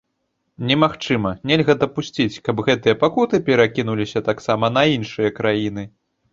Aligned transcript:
Немагчыма, 0.69 1.33
нельга 1.51 1.75
дапусціць, 1.83 2.41
каб 2.49 2.63
гэтыя 2.69 2.99
пакуты 3.03 3.43
перакінуліся 3.53 4.27
таксама 4.33 4.73
на 4.77 4.83
іншыя 4.97 5.29
краіны. 5.41 5.83